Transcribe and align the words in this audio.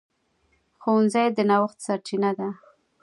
ښوونځی 0.81 1.27
د 1.37 1.39
نوښت 1.49 1.77
سرچینه 1.85 2.31
ده 2.39 2.49